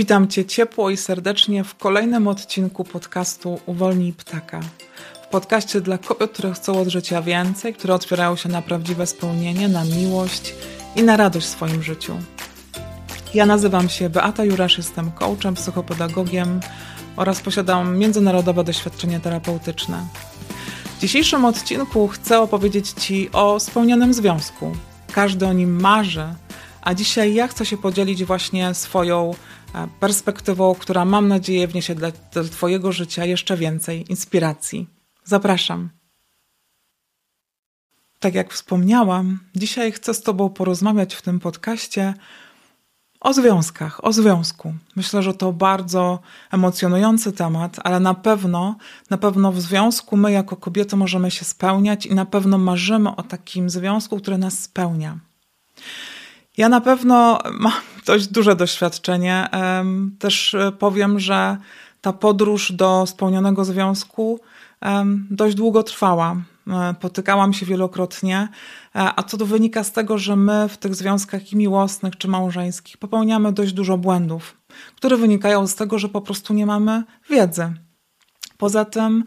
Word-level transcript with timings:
Witam 0.00 0.28
Cię 0.28 0.44
ciepło 0.44 0.90
i 0.90 0.96
serdecznie 0.96 1.64
w 1.64 1.74
kolejnym 1.74 2.28
odcinku 2.28 2.84
podcastu 2.84 3.60
Uwolnij 3.66 4.12
Ptaka. 4.12 4.60
W 5.24 5.26
podcaście 5.26 5.80
dla 5.80 5.98
kobiet, 5.98 6.32
które 6.32 6.52
chcą 6.52 6.80
od 6.80 6.88
życia 6.88 7.22
więcej, 7.22 7.74
które 7.74 7.94
otwierają 7.94 8.36
się 8.36 8.48
na 8.48 8.62
prawdziwe 8.62 9.06
spełnienie, 9.06 9.68
na 9.68 9.84
miłość 9.84 10.54
i 10.96 11.02
na 11.02 11.16
radość 11.16 11.46
w 11.46 11.50
swoim 11.50 11.82
życiu. 11.82 12.16
Ja 13.34 13.46
nazywam 13.46 13.88
się 13.88 14.10
Beata 14.10 14.44
Jurasz, 14.44 14.78
jestem 14.78 15.12
coachem, 15.12 15.54
psychopedagogiem 15.54 16.60
oraz 17.16 17.40
posiadam 17.40 17.98
międzynarodowe 17.98 18.64
doświadczenie 18.64 19.20
terapeutyczne. 19.20 20.06
W 20.96 21.00
dzisiejszym 21.00 21.44
odcinku 21.44 22.08
chcę 22.08 22.40
opowiedzieć 22.40 22.90
Ci 22.90 23.30
o 23.32 23.60
spełnionym 23.60 24.14
związku. 24.14 24.72
Każdy 25.12 25.46
o 25.46 25.52
nim 25.52 25.80
marzy, 25.80 26.24
a 26.82 26.94
dzisiaj 26.94 27.34
ja 27.34 27.48
chcę 27.48 27.66
się 27.66 27.76
podzielić 27.76 28.24
właśnie 28.24 28.74
swoją 28.74 29.34
perspektywą, 30.00 30.74
która 30.74 31.04
mam 31.04 31.28
nadzieję 31.28 31.68
wniesie 31.68 31.94
dla, 31.94 32.10
dla 32.32 32.44
Twojego 32.44 32.92
życia 32.92 33.24
jeszcze 33.24 33.56
więcej 33.56 34.10
inspiracji. 34.10 34.86
Zapraszam. 35.24 35.90
Tak 38.18 38.34
jak 38.34 38.52
wspomniałam, 38.52 39.38
dzisiaj 39.56 39.92
chcę 39.92 40.14
z 40.14 40.22
Tobą 40.22 40.48
porozmawiać 40.48 41.14
w 41.14 41.22
tym 41.22 41.40
podcaście 41.40 42.14
o 43.20 43.32
związkach, 43.32 44.04
o 44.04 44.12
związku. 44.12 44.74
Myślę, 44.96 45.22
że 45.22 45.34
to 45.34 45.52
bardzo 45.52 46.18
emocjonujący 46.50 47.32
temat, 47.32 47.76
ale 47.84 48.00
na 48.00 48.14
pewno, 48.14 48.76
na 49.10 49.18
pewno 49.18 49.52
w 49.52 49.60
związku 49.60 50.16
my 50.16 50.32
jako 50.32 50.56
kobiety 50.56 50.96
możemy 50.96 51.30
się 51.30 51.44
spełniać 51.44 52.06
i 52.06 52.14
na 52.14 52.24
pewno 52.26 52.58
marzymy 52.58 53.16
o 53.16 53.22
takim 53.22 53.70
związku, 53.70 54.18
który 54.18 54.38
nas 54.38 54.58
spełnia. 54.58 55.18
Ja 56.60 56.68
na 56.68 56.80
pewno 56.80 57.38
mam 57.58 57.72
dość 58.06 58.26
duże 58.26 58.56
doświadczenie. 58.56 59.48
Też 60.18 60.56
powiem, 60.78 61.20
że 61.20 61.56
ta 62.00 62.12
podróż 62.12 62.72
do 62.72 63.06
spełnionego 63.06 63.64
związku 63.64 64.40
dość 65.30 65.54
długo 65.54 65.82
trwała. 65.82 66.36
E, 66.68 66.94
potykałam 67.00 67.52
się 67.52 67.66
wielokrotnie, 67.66 68.48
e, 68.94 69.12
a 69.16 69.22
co 69.22 69.36
to 69.36 69.46
wynika 69.46 69.84
z 69.84 69.92
tego, 69.92 70.18
że 70.18 70.36
my 70.36 70.68
w 70.68 70.76
tych 70.76 70.94
związkach 70.94 71.52
i 71.52 71.56
miłosnych 71.56 72.16
czy 72.16 72.28
małżeńskich 72.28 72.96
popełniamy 72.96 73.52
dość 73.52 73.72
dużo 73.72 73.98
błędów, 73.98 74.56
które 74.96 75.16
wynikają 75.16 75.66
z 75.66 75.74
tego, 75.74 75.98
że 75.98 76.08
po 76.08 76.20
prostu 76.20 76.54
nie 76.54 76.66
mamy 76.66 77.02
wiedzy. 77.30 77.72
Poza 78.58 78.84
tym, 78.84 79.24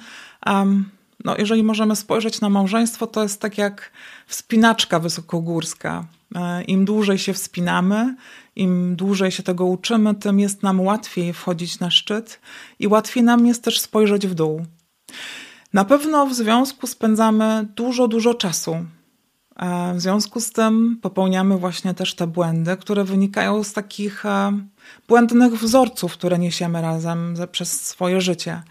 no, 1.23 1.35
jeżeli 1.37 1.63
możemy 1.63 1.95
spojrzeć 1.95 2.41
na 2.41 2.49
małżeństwo, 2.49 3.07
to 3.07 3.23
jest 3.23 3.41
tak 3.41 3.57
jak 3.57 3.91
wspinaczka 4.27 4.99
wysokogórska. 4.99 6.05
E, 6.35 6.63
Im 6.63 6.85
dłużej 6.85 7.17
się 7.17 7.33
wspinamy, 7.33 8.15
im 8.55 8.95
dłużej 8.95 9.31
się 9.31 9.43
tego 9.43 9.65
uczymy, 9.65 10.15
tym 10.15 10.39
jest 10.39 10.63
nam 10.63 10.81
łatwiej 10.81 11.33
wchodzić 11.33 11.79
na 11.79 11.91
szczyt 11.91 12.39
i 12.79 12.87
łatwiej 12.87 13.23
nam 13.23 13.47
jest 13.47 13.63
też 13.63 13.79
spojrzeć 13.79 14.27
w 14.27 14.33
dół. 14.33 14.65
Na 15.73 15.85
pewno 15.85 16.27
w 16.27 16.33
związku 16.33 16.87
spędzamy 16.87 17.67
dużo, 17.75 18.07
dużo 18.07 18.33
czasu. 18.33 18.85
W 19.95 20.01
związku 20.01 20.39
z 20.39 20.51
tym 20.51 20.97
popełniamy 21.01 21.57
właśnie 21.57 21.93
też 21.93 22.15
te 22.15 22.27
błędy, 22.27 22.77
które 22.77 23.03
wynikają 23.03 23.63
z 23.63 23.73
takich 23.73 24.25
e, 24.25 24.59
błędnych 25.07 25.53
wzorców, 25.53 26.13
które 26.13 26.39
niesiemy 26.39 26.81
razem 26.81 27.35
przez 27.51 27.81
swoje 27.81 28.21
życie. 28.21 28.61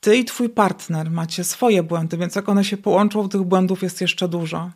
Ty 0.00 0.16
i 0.16 0.24
twój 0.24 0.48
partner 0.48 1.10
macie 1.10 1.44
swoje 1.44 1.82
błędy, 1.82 2.16
więc 2.16 2.34
jak 2.34 2.48
one 2.48 2.64
się 2.64 2.76
połączą, 2.76 3.28
tych 3.28 3.42
błędów 3.42 3.82
jest 3.82 4.00
jeszcze 4.00 4.28
dużo. 4.28 4.70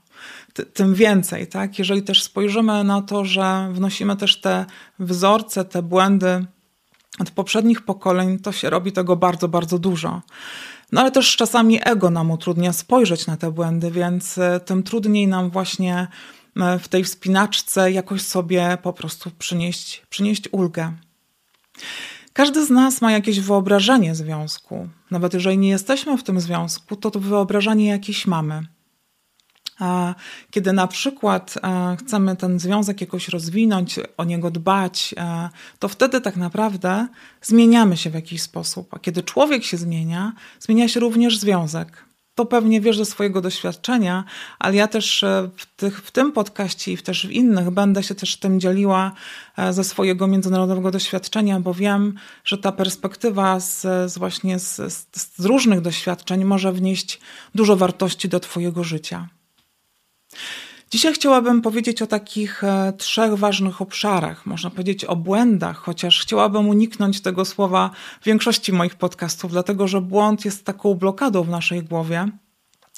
Ty, 0.53 0.67
tym 0.67 0.95
więcej, 0.95 1.47
tak? 1.47 1.79
Jeżeli 1.79 2.03
też 2.03 2.23
spojrzymy 2.23 2.85
na 2.85 3.03
to, 3.03 3.25
że 3.25 3.69
wnosimy 3.73 4.17
też 4.17 4.41
te 4.41 4.67
wzorce, 4.99 5.65
te 5.65 5.83
błędy 5.83 6.47
od 7.19 7.31
poprzednich 7.31 7.83
pokoleń, 7.83 8.39
to 8.39 8.53
się 8.53 8.71
robi 8.71 8.93
tego 8.93 9.17
bardzo, 9.17 9.49
bardzo 9.49 9.79
dużo. 9.79 10.23
No 10.93 11.01
ale 11.01 11.11
też 11.11 11.37
czasami 11.37 11.79
ego 11.83 12.11
nam 12.11 12.31
utrudnia 12.31 12.73
spojrzeć 12.73 13.27
na 13.27 13.37
te 13.37 13.51
błędy, 13.51 13.91
więc 13.91 14.39
e, 14.39 14.61
tym 14.61 14.83
trudniej 14.83 15.29
nam 15.29 15.51
właśnie 15.51 16.09
e, 16.57 16.79
w 16.79 16.89
tej 16.89 17.05
wspinaczce 17.05 17.93
jakoś 17.93 18.23
sobie 18.23 18.79
po 18.83 18.93
prostu 18.93 19.31
przynieść, 19.39 20.03
przynieść 20.11 20.49
ulgę. 20.53 20.93
Każdy 22.37 22.67
z 22.67 22.71
nas 22.71 23.01
ma 23.01 23.13
jakieś 23.13 23.41
wyobrażenie 23.41 24.15
związku. 24.15 24.89
Nawet 25.11 25.35
jeżeli 25.35 25.59
nie 25.59 25.69
jesteśmy 25.69 26.19
w 26.19 26.23
tym 26.23 26.41
związku, 26.41 26.97
to 26.97 27.11
to 27.11 27.21
wyobrażenie 27.21 27.87
jakieś 27.87 28.27
mamy. 28.27 28.63
A 29.79 30.15
kiedy 30.51 30.73
na 30.73 30.87
przykład 30.87 31.55
e, 31.63 31.97
chcemy 31.97 32.37
ten 32.37 32.61
związek 32.61 33.01
jakoś 33.01 33.29
rozwinąć, 33.29 34.01
o 34.17 34.25
niego 34.25 34.51
dbać, 34.51 35.15
e, 35.17 35.51
to 35.79 35.89
wtedy 35.89 36.21
tak 36.21 36.37
naprawdę 36.37 37.09
zmieniamy 37.43 37.97
się 37.97 38.11
w 38.11 38.15
jakiś 38.15 38.43
sposób. 38.43 38.95
A 38.95 38.99
kiedy 38.99 39.23
człowiek 39.23 39.65
się 39.65 39.77
zmienia, 39.77 40.33
zmienia 40.61 40.89
się 40.89 41.01
również 41.01 41.39
związek. 41.39 42.05
To 42.35 42.47
pewnie 42.47 42.81
wiesz 42.81 42.99
ze 42.99 43.05
swojego 43.05 43.41
doświadczenia, 43.41 44.25
ale 44.59 44.75
ja 44.75 44.89
też 44.89 45.23
e, 45.23 45.51
w, 45.57 45.67
tych, 45.77 46.03
w 46.03 46.11
tym 46.11 46.33
podcaście 46.33 46.93
i 46.93 46.99
też 46.99 47.27
w 47.27 47.31
innych 47.31 47.71
będę 47.71 48.03
się 48.03 48.15
też 48.15 48.37
tym 48.37 48.61
dzieliła 48.61 49.13
ze 49.71 49.85
swojego 49.85 50.27
międzynarodowego 50.27 50.91
doświadczenia, 50.91 51.61
bo 51.61 51.75
wiem, 51.75 52.15
że 52.45 52.59
ta 52.59 52.73
perspektywa 52.73 53.61
z, 53.61 53.81
z 54.13 54.19
właśnie 54.19 54.59
z, 54.59 54.77
z 55.39 55.45
różnych 55.45 55.81
doświadczeń 55.81 56.45
może 56.45 56.73
wnieść 56.73 57.21
dużo 57.55 57.77
wartości 57.77 58.29
do 58.29 58.41
Twojego 58.41 58.85
życia. 58.85 59.29
Dzisiaj 60.95 61.15
chciałabym 61.15 61.63
powiedzieć 61.63 62.03
o 62.03 62.07
takich 62.07 62.65
e, 62.65 62.93
trzech 62.93 63.35
ważnych 63.35 63.83
obszarach, 63.83 64.47
można 64.47 64.71
powiedzieć 64.71 65.05
o 65.05 65.17
błędach, 65.17 65.77
chociaż 65.77 66.23
chciałabym 66.23 66.69
uniknąć 66.69 67.21
tego 67.21 67.45
słowa 67.45 67.91
w 68.21 68.25
większości 68.25 68.73
moich 68.73 68.95
podcastów, 68.95 69.53
dlatego 69.53 69.89
że 69.89 70.01
błąd 70.01 70.45
jest 70.45 70.65
taką 70.65 70.95
blokadą 70.95 71.43
w 71.43 71.49
naszej 71.49 71.83
głowie. 71.83 72.29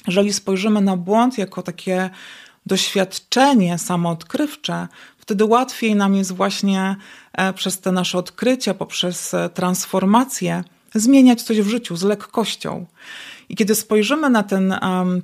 Jeżeli 0.07 0.33
spojrzymy 0.33 0.81
na 0.81 0.97
błąd 0.97 1.39
jako 1.39 1.63
takie 1.63 2.11
doświadczenie 2.67 3.79
samoodkrywcze, 3.79 4.89
wtedy 5.19 5.45
łatwiej 5.45 5.95
nam 5.95 6.15
jest 6.15 6.33
właśnie 6.33 6.97
e, 7.33 7.53
przez 7.53 7.81
te 7.81 7.93
nasze 7.93 8.19
odkrycia, 8.19 8.75
poprzez 8.75 9.35
e, 9.35 9.49
transformację 9.49 10.65
zmieniać 11.01 11.43
coś 11.43 11.61
w 11.61 11.69
życiu 11.69 11.97
z 11.97 12.03
lekkością. 12.03 12.87
I 13.49 13.57
kiedy 13.57 13.75
spojrzymy 13.75 14.31
na 14.31 14.43
ten, 14.43 14.75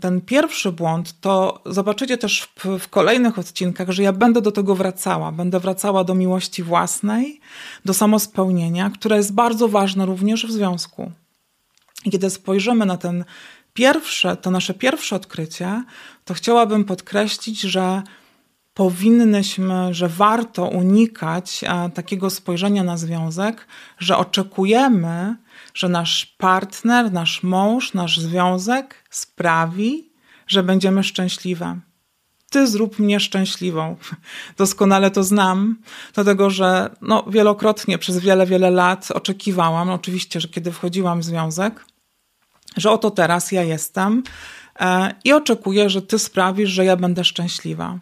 ten 0.00 0.20
pierwszy 0.20 0.72
błąd, 0.72 1.20
to 1.20 1.62
zobaczycie 1.66 2.18
też 2.18 2.42
w, 2.42 2.78
w, 2.78 2.88
kolejnych 2.88 3.38
odcinkach, 3.38 3.90
że 3.90 4.02
ja 4.02 4.12
będę 4.12 4.40
do 4.40 4.52
tego 4.52 4.74
wracała. 4.74 5.32
Będę 5.32 5.60
wracała 5.60 6.04
do 6.04 6.14
miłości 6.14 6.62
własnej, 6.62 7.40
do 7.84 7.94
samospełnienia, 7.94 8.90
które 8.90 9.16
jest 9.16 9.34
bardzo 9.34 9.68
ważne 9.68 10.06
również 10.06 10.46
w 10.46 10.52
związku. 10.52 11.12
I 12.04 12.10
kiedy 12.10 12.30
spojrzymy 12.30 12.86
na 12.86 12.96
ten 12.96 13.24
pierwsze, 13.74 14.36
to 14.36 14.50
nasze 14.50 14.74
pierwsze 14.74 15.16
odkrycie, 15.16 15.84
to 16.24 16.34
chciałabym 16.34 16.84
podkreślić, 16.84 17.60
że 17.60 18.02
powinnyśmy, 18.74 19.94
że 19.94 20.08
warto 20.08 20.64
unikać 20.64 21.60
takiego 21.94 22.30
spojrzenia 22.30 22.84
na 22.84 22.96
związek, 22.96 23.66
że 23.98 24.16
oczekujemy, 24.16 25.36
że 25.74 25.88
nasz 25.88 26.26
partner, 26.26 27.12
nasz 27.12 27.42
mąż, 27.42 27.94
nasz 27.94 28.20
związek 28.20 29.04
sprawi, 29.10 30.12
że 30.46 30.62
będziemy 30.62 31.04
szczęśliwe. 31.04 31.80
Ty 32.50 32.66
zrób 32.66 32.98
mnie 32.98 33.20
szczęśliwą. 33.20 33.96
Doskonale 34.58 35.10
to 35.10 35.24
znam, 35.24 35.76
dlatego 36.14 36.50
że 36.50 36.90
no, 37.00 37.24
wielokrotnie 37.28 37.98
przez 37.98 38.18
wiele, 38.18 38.46
wiele 38.46 38.70
lat 38.70 39.10
oczekiwałam, 39.10 39.90
oczywiście, 39.90 40.40
że 40.40 40.48
kiedy 40.48 40.72
wchodziłam 40.72 41.20
w 41.20 41.24
związek, 41.24 41.84
że 42.76 42.90
oto 42.90 43.10
teraz 43.10 43.52
ja 43.52 43.62
jestem 43.62 44.22
e, 44.80 45.14
i 45.24 45.32
oczekuję, 45.32 45.90
że 45.90 46.02
ty 46.02 46.18
sprawisz, 46.18 46.70
że 46.70 46.84
ja 46.84 46.96
będę 46.96 47.24
szczęśliwa. 47.24 47.98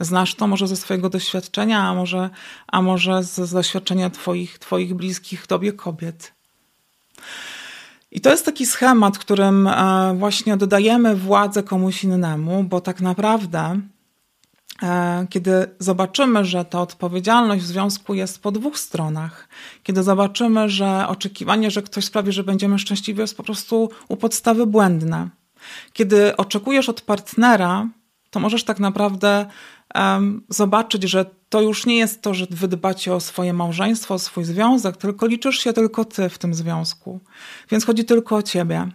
Znasz 0.00 0.34
to 0.34 0.46
może 0.46 0.68
ze 0.68 0.76
swojego 0.76 1.10
doświadczenia, 1.10 1.82
a 1.82 1.94
może, 1.94 2.30
a 2.66 2.82
może 2.82 3.22
z 3.22 3.52
doświadczenia 3.52 4.10
twoich, 4.10 4.58
twoich 4.58 4.94
bliskich 4.94 5.46
tobie 5.46 5.72
kobiet. 5.72 6.32
I 8.10 8.20
to 8.20 8.30
jest 8.30 8.44
taki 8.44 8.66
schemat, 8.66 9.18
którym 9.18 9.66
e, 9.66 10.14
właśnie 10.18 10.54
oddajemy 10.54 11.16
władzę 11.16 11.62
komuś 11.62 12.04
innemu, 12.04 12.64
bo 12.64 12.80
tak 12.80 13.00
naprawdę, 13.00 13.80
e, 14.82 15.26
kiedy 15.30 15.66
zobaczymy, 15.78 16.44
że 16.44 16.64
ta 16.64 16.80
odpowiedzialność 16.80 17.64
w 17.64 17.66
związku 17.66 18.14
jest 18.14 18.42
po 18.42 18.52
dwóch 18.52 18.78
stronach, 18.78 19.48
kiedy 19.82 20.02
zobaczymy, 20.02 20.68
że 20.68 21.08
oczekiwanie, 21.08 21.70
że 21.70 21.82
ktoś 21.82 22.04
sprawi, 22.04 22.32
że 22.32 22.44
będziemy 22.44 22.78
szczęśliwi, 22.78 23.20
jest 23.20 23.36
po 23.36 23.42
prostu 23.42 23.90
u 24.08 24.16
podstawy 24.16 24.66
błędne. 24.66 25.28
Kiedy 25.92 26.36
oczekujesz 26.36 26.88
od 26.88 27.00
partnera, 27.00 27.88
to 28.34 28.40
możesz 28.40 28.64
tak 28.64 28.80
naprawdę 28.80 29.46
um, 29.94 30.42
zobaczyć, 30.48 31.02
że 31.02 31.26
to 31.48 31.62
już 31.62 31.86
nie 31.86 31.96
jest 31.96 32.22
to, 32.22 32.34
że 32.34 32.46
wy 32.50 32.68
dbacie 32.68 33.14
o 33.14 33.20
swoje 33.20 33.52
małżeństwo, 33.52 34.14
o 34.14 34.18
swój 34.18 34.44
związek, 34.44 34.96
tylko 34.96 35.26
liczysz 35.26 35.58
się 35.58 35.72
tylko 35.72 36.04
ty 36.04 36.28
w 36.28 36.38
tym 36.38 36.54
związku. 36.54 37.20
Więc 37.70 37.84
chodzi 37.84 38.04
tylko 38.04 38.36
o 38.36 38.42
ciebie. 38.42 38.88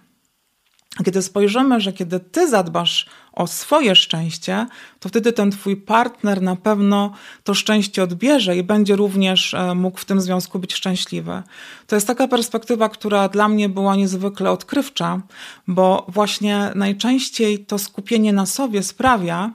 Kiedy 1.06 1.22
spojrzymy, 1.22 1.82
że 1.82 1.94
kiedy 1.94 2.20
ty 2.20 2.50
zadbasz 2.50 3.06
o 3.34 3.48
swoje 3.48 3.96
szczęście, 3.96 4.68
to 5.00 5.10
wtedy 5.10 5.34
ten 5.34 5.52
twój 5.52 5.78
partner 5.78 6.42
na 6.42 6.56
pewno 6.56 7.14
to 7.44 7.54
szczęście 7.54 8.04
odbierze 8.04 8.58
i 8.58 8.64
będzie 8.64 8.96
również 8.96 9.54
e, 9.54 9.76
mógł 9.76 10.00
w 10.00 10.06
tym 10.06 10.22
związku 10.22 10.60
być 10.60 10.74
szczęśliwy. 10.74 11.44
To 11.88 11.96
jest 11.96 12.08
taka 12.08 12.28
perspektywa, 12.28 12.90
która 12.90 13.30
dla 13.30 13.48
mnie 13.48 13.70
była 13.70 13.96
niezwykle 13.96 14.52
odkrywcza, 14.52 15.22
bo 15.68 16.06
właśnie 16.08 16.72
najczęściej 16.76 17.66
to 17.66 17.78
skupienie 17.78 18.34
na 18.34 18.46
sobie 18.46 18.84
sprawia, 18.84 19.54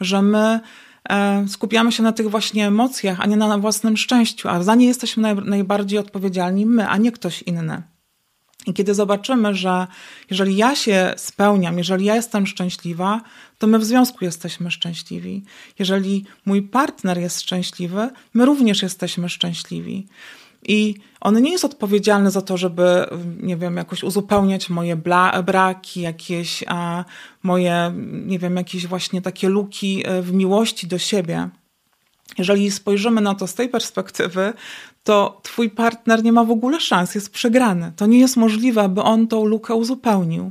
że 0.00 0.22
my 0.22 0.60
e, 1.08 1.44
skupiamy 1.48 1.92
się 1.92 2.02
na 2.02 2.12
tych 2.12 2.30
właśnie 2.30 2.66
emocjach, 2.66 3.20
a 3.20 3.26
nie 3.26 3.36
na 3.36 3.58
własnym 3.58 3.96
szczęściu, 3.96 4.48
a 4.48 4.62
za 4.62 4.74
nie 4.74 4.86
jesteśmy 4.86 5.34
najbardziej 5.34 5.98
odpowiedzialni 5.98 6.66
my, 6.66 6.88
a 6.88 6.96
nie 6.96 7.12
ktoś 7.12 7.42
inny. 7.42 7.91
I 8.66 8.74
kiedy 8.74 8.94
zobaczymy, 8.94 9.54
że 9.54 9.86
jeżeli 10.30 10.56
ja 10.56 10.76
się 10.76 11.14
spełniam, 11.16 11.78
jeżeli 11.78 12.04
ja 12.04 12.14
jestem 12.14 12.46
szczęśliwa, 12.46 13.20
to 13.58 13.66
my 13.66 13.78
w 13.78 13.84
związku 13.84 14.24
jesteśmy 14.24 14.70
szczęśliwi. 14.70 15.42
Jeżeli 15.78 16.24
mój 16.46 16.62
partner 16.62 17.18
jest 17.18 17.40
szczęśliwy, 17.40 18.10
my 18.34 18.44
również 18.44 18.82
jesteśmy 18.82 19.28
szczęśliwi. 19.28 20.06
I 20.68 20.94
on 21.20 21.42
nie 21.42 21.52
jest 21.52 21.64
odpowiedzialny 21.64 22.30
za 22.30 22.42
to, 22.42 22.56
żeby, 22.56 23.06
nie 23.40 23.56
wiem, 23.56 23.76
jakoś 23.76 24.02
uzupełniać 24.02 24.70
moje 24.70 24.96
bla, 24.96 25.42
braki, 25.42 26.00
jakieś 26.00 26.64
a, 26.66 27.04
moje, 27.42 27.92
nie 28.12 28.38
wiem, 28.38 28.56
jakieś 28.56 28.86
właśnie 28.86 29.22
takie 29.22 29.48
luki 29.48 30.02
e, 30.06 30.22
w 30.22 30.32
miłości 30.32 30.86
do 30.86 30.98
siebie. 30.98 31.48
Jeżeli 32.38 32.70
spojrzymy 32.70 33.20
na 33.20 33.34
to 33.34 33.46
z 33.46 33.54
tej 33.54 33.68
perspektywy, 33.68 34.52
to 35.04 35.40
twój 35.42 35.70
partner 35.70 36.24
nie 36.24 36.32
ma 36.32 36.44
w 36.44 36.50
ogóle 36.50 36.80
szans, 36.80 37.14
jest 37.14 37.30
przegrany. 37.30 37.92
To 37.96 38.06
nie 38.06 38.18
jest 38.18 38.36
możliwe, 38.36 38.82
aby 38.82 39.02
on 39.02 39.28
tą 39.28 39.44
lukę 39.44 39.74
uzupełnił. 39.74 40.50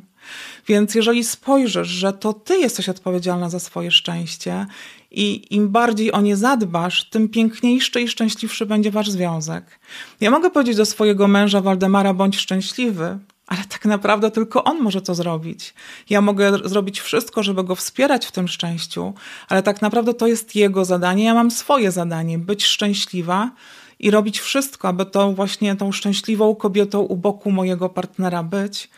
Więc 0.68 0.96
jeżeli 0.96 1.24
spojrzysz, 1.24 1.88
że 1.88 2.14
to 2.14 2.34
ty 2.34 2.58
jesteś 2.58 2.90
odpowiedzialna 2.90 3.50
za 3.50 3.60
swoje 3.60 3.92
szczęście 3.92 4.66
i 5.12 5.56
im 5.56 5.70
bardziej 5.70 6.12
o 6.12 6.22
nie 6.22 6.38
zadbasz, 6.38 7.10
tym 7.10 7.30
piękniejszy 7.30 8.02
i 8.02 8.08
szczęśliwszy 8.08 8.66
będzie 8.66 8.92
wasz 8.92 9.10
związek. 9.10 9.80
Ja 10.22 10.32
mogę 10.32 10.50
powiedzieć 10.50 10.76
do 10.76 10.86
swojego 10.86 11.28
męża 11.28 11.62
Waldemara, 11.62 12.14
bądź 12.14 12.38
szczęśliwy, 12.38 13.18
ale 13.52 13.64
tak 13.70 13.86
naprawdę 13.86 14.32
tylko 14.32 14.64
on 14.64 14.82
może 14.82 15.02
to 15.02 15.16
zrobić. 15.16 15.74
Ja 16.10 16.22
mogę 16.22 16.70
zrobić 16.70 17.02
wszystko, 17.02 17.44
żeby 17.44 17.64
go 17.64 17.76
wspierać 17.76 18.26
w 18.26 18.32
tym 18.32 18.48
szczęściu, 18.48 19.14
ale 19.50 19.64
tak 19.64 19.82
naprawdę 19.82 20.14
to 20.14 20.28
jest 20.28 20.56
jego 20.56 20.86
zadanie. 20.86 21.24
Ja 21.24 21.34
mam 21.34 21.52
swoje 21.52 21.92
zadanie 21.92 22.38
być 22.40 22.66
szczęśliwa 22.66 23.52
i 24.00 24.12
robić 24.12 24.40
wszystko, 24.40 24.88
aby 24.88 25.06
tą 25.06 25.36
właśnie 25.36 25.76
tą 25.76 25.92
szczęśliwą 25.92 26.56
kobietą 26.56 27.00
u 27.00 27.18
boku 27.18 27.52
mojego 27.52 27.90
partnera 27.90 28.44
być. 28.44 28.90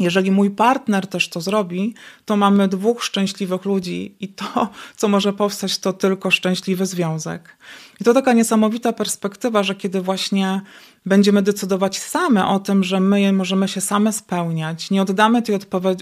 Jeżeli 0.00 0.30
mój 0.30 0.50
partner 0.50 1.06
też 1.06 1.28
to 1.28 1.40
zrobi, 1.40 1.94
to 2.24 2.36
mamy 2.36 2.68
dwóch 2.68 3.04
szczęśliwych 3.04 3.64
ludzi 3.64 4.16
i 4.20 4.28
to, 4.28 4.68
co 4.96 5.08
może 5.08 5.32
powstać, 5.32 5.78
to 5.78 5.92
tylko 5.92 6.30
szczęśliwy 6.30 6.86
związek. 6.86 7.56
I 8.00 8.04
to 8.04 8.14
taka 8.14 8.32
niesamowita 8.32 8.92
perspektywa, 8.92 9.62
że 9.62 9.74
kiedy 9.74 10.00
właśnie 10.00 10.60
będziemy 11.06 11.42
decydować 11.42 11.98
same 11.98 12.46
o 12.46 12.58
tym, 12.58 12.84
że 12.84 13.00
my 13.00 13.32
możemy 13.32 13.68
się 13.68 13.80
same 13.80 14.12
spełniać, 14.12 14.90
nie 14.90 15.02
oddamy 15.02 15.42
tej 15.42 15.54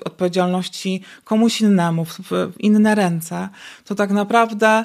odpowiedzialności 0.05 1.03
komuś 1.25 1.61
innemu, 1.61 2.05
w, 2.05 2.53
inne 2.59 2.95
ręce, 2.95 3.49
to 3.85 3.95
tak 3.95 4.11
naprawdę 4.11 4.85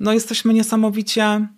no, 0.00 0.12
jesteśmy 0.12 0.54
niesamowicie 0.54 1.48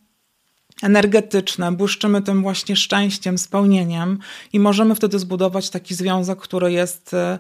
energetyczne, 0.83 1.73
błyszczymy 1.73 2.23
tym 2.23 2.43
właśnie 2.43 2.77
szczęściem, 2.77 3.39
spełnieniem 3.39 4.19
i 4.53 4.61
możemy 4.61 4.95
wtedy 4.95 5.19
zbudować 5.19 5.71
taki 5.71 5.95
związek, 5.95 6.39
który 6.39 6.73
jest 6.73 7.15
e, 7.15 7.39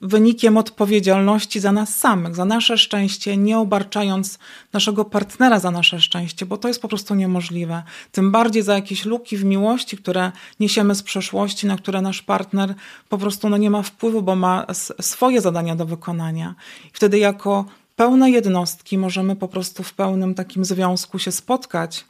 wynikiem 0.00 0.56
odpowiedzialności 0.56 1.60
za 1.60 1.72
nas 1.72 1.96
samych, 1.96 2.36
za 2.36 2.44
nasze 2.44 2.78
szczęście, 2.78 3.36
nie 3.36 3.58
obarczając 3.58 4.38
naszego 4.72 5.04
partnera 5.04 5.60
za 5.60 5.70
nasze 5.70 6.00
szczęście, 6.00 6.46
bo 6.46 6.56
to 6.56 6.68
jest 6.68 6.82
po 6.82 6.88
prostu 6.88 7.14
niemożliwe. 7.14 7.82
Tym 8.12 8.30
bardziej 8.30 8.62
za 8.62 8.74
jakieś 8.74 9.04
luki 9.04 9.36
w 9.36 9.44
miłości, 9.44 9.96
które 9.96 10.32
niesiemy 10.60 10.94
z 10.94 11.02
przeszłości, 11.02 11.66
na 11.66 11.76
które 11.76 12.02
nasz 12.02 12.22
partner 12.22 12.74
po 13.08 13.18
prostu 13.18 13.48
no, 13.48 13.56
nie 13.56 13.70
ma 13.70 13.82
wpływu, 13.82 14.22
bo 14.22 14.36
ma 14.36 14.66
swoje 15.00 15.40
zadania 15.40 15.76
do 15.76 15.86
wykonania. 15.86 16.54
I 16.86 16.90
wtedy 16.92 17.18
jako 17.18 17.64
pełne 17.96 18.30
jednostki 18.30 18.98
możemy 18.98 19.36
po 19.36 19.48
prostu 19.48 19.82
w 19.82 19.94
pełnym 19.94 20.34
takim 20.34 20.64
związku 20.64 21.18
się 21.18 21.32
spotkać 21.32 22.04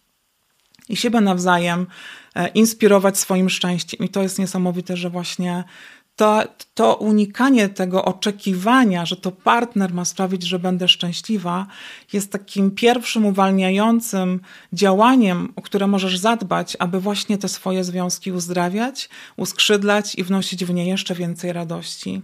i 0.90 0.96
siebie 0.96 1.20
nawzajem 1.20 1.86
e, 2.34 2.48
inspirować 2.48 3.18
swoim 3.18 3.50
szczęściem. 3.50 4.06
I 4.06 4.08
to 4.08 4.22
jest 4.22 4.38
niesamowite, 4.38 4.96
że 4.96 5.10
właśnie 5.10 5.64
to, 6.20 6.44
to 6.74 6.94
unikanie 6.94 7.68
tego 7.68 8.04
oczekiwania, 8.04 9.06
że 9.06 9.16
to 9.16 9.32
partner 9.32 9.94
ma 9.94 10.04
sprawić, 10.04 10.42
że 10.42 10.58
będę 10.58 10.88
szczęśliwa, 10.88 11.66
jest 12.12 12.32
takim 12.32 12.70
pierwszym 12.70 13.26
uwalniającym 13.26 14.40
działaniem, 14.72 15.52
o 15.56 15.62
które 15.62 15.86
możesz 15.86 16.18
zadbać, 16.18 16.76
aby 16.78 17.00
właśnie 17.00 17.38
te 17.38 17.48
swoje 17.48 17.84
związki 17.84 18.32
uzdrawiać, 18.32 19.08
uskrzydlać 19.36 20.14
i 20.14 20.24
wnosić 20.24 20.64
w 20.64 20.74
nie 20.74 20.88
jeszcze 20.88 21.14
więcej 21.14 21.52
radości. 21.52 22.22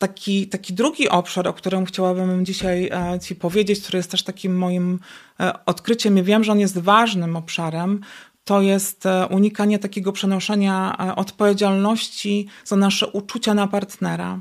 Taki, 0.00 0.46
taki 0.46 0.74
drugi 0.74 1.08
obszar, 1.08 1.48
o 1.48 1.52
którym 1.52 1.84
chciałabym 1.84 2.46
dzisiaj 2.46 2.90
e, 2.92 3.18
Ci 3.20 3.36
powiedzieć, 3.36 3.80
który 3.80 3.96
jest 3.96 4.10
też 4.10 4.22
takim 4.22 4.58
moim 4.58 4.98
e, 5.40 5.64
odkryciem 5.64 6.18
i 6.18 6.22
wiem, 6.22 6.44
że 6.44 6.52
on 6.52 6.58
jest 6.58 6.78
ważnym 6.78 7.36
obszarem, 7.36 8.00
to 8.44 8.62
jest 8.62 9.06
e, 9.06 9.26
unikanie 9.26 9.78
takiego 9.78 10.12
przenoszenia 10.12 10.96
odpowiedzialności 11.16 12.46
za 12.64 12.76
nasze 12.76 13.06
uczucia 13.06 13.54
na 13.54 13.66
partnera. 13.66 14.40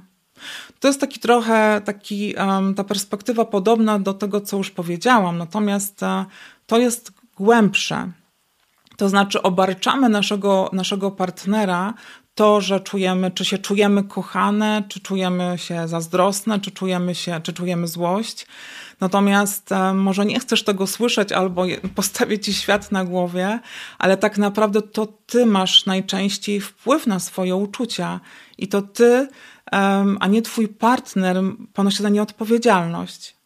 To 0.80 0.88
jest 0.88 1.02
taki 1.02 1.20
trochę 1.20 1.82
taki, 1.86 2.36
ta 2.76 2.84
perspektywa 2.84 3.46
podobna 3.46 4.00
do 4.00 4.14
tego, 4.14 4.42
co 4.42 4.58
już 4.58 4.72
powiedziałam, 4.72 5.38
natomiast 5.38 6.02
to 6.68 6.78
jest 6.78 7.12
głębsze. 7.38 8.12
To 8.98 9.10
znaczy, 9.10 9.42
obarczamy 9.42 10.10
naszego, 10.10 10.70
naszego 10.74 11.12
partnera 11.12 11.94
to, 12.40 12.62
że 12.62 12.80
czujemy, 12.80 13.32
czy 13.32 13.46
się 13.46 13.58
czujemy 13.58 14.04
kochane, 14.04 14.84
czy 14.88 15.00
czujemy 15.00 15.54
się 15.58 15.88
zazdrosne, 15.88 16.60
czy 16.60 16.72
czujemy 16.72 17.16
się, 17.16 17.42
czy 17.44 17.54
czujemy 17.54 17.88
złość. 17.88 18.48
Natomiast 19.00 19.72
e, 19.72 19.94
może 19.94 20.26
nie 20.26 20.40
chcesz 20.40 20.64
tego 20.64 20.88
słyszeć 20.88 21.32
albo 21.32 21.66
postawię 21.96 22.40
ci 22.40 22.54
świat 22.54 22.92
na 22.92 23.06
głowie, 23.06 23.60
ale 23.98 24.18
tak 24.18 24.38
naprawdę 24.38 24.82
to 24.82 25.08
ty 25.26 25.46
masz 25.46 25.86
najczęściej 25.86 26.62
wpływ 26.62 27.08
na 27.08 27.20
swoje 27.20 27.56
uczucia 27.56 28.20
i 28.58 28.68
to 28.68 28.82
ty, 28.82 29.28
a 30.20 30.28
nie 30.28 30.42
twój 30.42 30.68
partner 30.68 31.42
ponosi 31.74 32.04
za 32.04 32.10
nie 32.10 32.22
odpowiedzialność. 32.22 33.39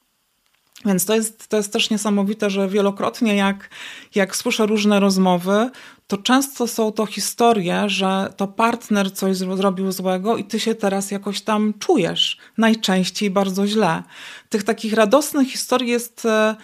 Więc 0.85 1.05
to 1.05 1.15
jest, 1.15 1.47
to 1.47 1.57
jest 1.57 1.73
też 1.73 1.89
niesamowite, 1.89 2.49
że 2.49 2.67
wielokrotnie 2.67 3.35
jak, 3.35 3.69
jak 4.15 4.35
słyszę 4.35 4.65
różne 4.65 4.99
rozmowy, 4.99 5.69
to 6.07 6.17
często 6.17 6.67
są 6.67 6.91
to 6.91 7.05
historie, 7.05 7.83
że 7.89 8.33
to 8.37 8.47
partner 8.47 9.13
coś 9.13 9.37
zrobił 9.37 9.91
złego 9.91 10.37
i 10.37 10.43
ty 10.43 10.59
się 10.59 10.75
teraz 10.75 11.11
jakoś 11.11 11.41
tam 11.41 11.73
czujesz. 11.79 12.37
Najczęściej 12.57 13.29
bardzo 13.29 13.67
źle. 13.67 14.03
Tych 14.49 14.63
takich 14.63 14.93
radosnych 14.93 15.51
historii 15.51 15.89
jest 15.89 16.25
e, 16.25 16.55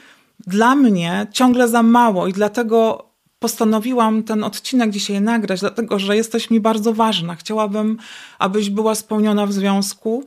dla 0.47 0.75
mnie 0.75 1.27
ciągle 1.31 1.67
za 1.67 1.83
mało 1.83 2.27
i 2.27 2.33
dlatego 2.33 3.09
postanowiłam 3.39 4.23
ten 4.23 4.43
odcinek 4.43 4.91
dzisiaj 4.91 5.21
nagrać, 5.21 5.59
dlatego 5.59 5.99
że 5.99 6.15
jesteś 6.15 6.49
mi 6.49 6.59
bardzo 6.59 6.93
ważna. 6.93 7.35
Chciałabym, 7.35 7.97
abyś 8.39 8.69
była 8.69 8.95
spełniona 8.95 9.45
w 9.45 9.53
związku, 9.53 10.23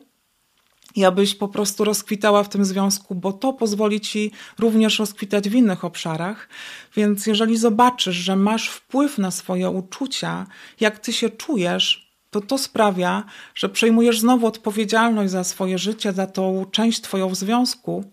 i 0.94 1.04
abyś 1.04 1.34
po 1.34 1.48
prostu 1.48 1.84
rozkwitała 1.84 2.42
w 2.42 2.48
tym 2.48 2.64
związku, 2.64 3.14
bo 3.14 3.32
to 3.32 3.52
pozwoli 3.52 4.00
ci 4.00 4.30
również 4.58 4.98
rozkwitać 4.98 5.48
w 5.48 5.54
innych 5.54 5.84
obszarach. 5.84 6.48
Więc 6.96 7.26
jeżeli 7.26 7.56
zobaczysz, 7.56 8.16
że 8.16 8.36
masz 8.36 8.68
wpływ 8.68 9.18
na 9.18 9.30
swoje 9.30 9.70
uczucia, 9.70 10.46
jak 10.80 10.98
ty 10.98 11.12
się 11.12 11.30
czujesz, 11.30 12.12
to 12.30 12.40
to 12.40 12.58
sprawia, 12.58 13.24
że 13.54 13.68
przejmujesz 13.68 14.20
znowu 14.20 14.46
odpowiedzialność 14.46 15.30
za 15.30 15.44
swoje 15.44 15.78
życie, 15.78 16.12
za 16.12 16.26
tą 16.26 16.66
część 16.70 17.00
twoją 17.00 17.28
w 17.28 17.36
związku, 17.36 18.04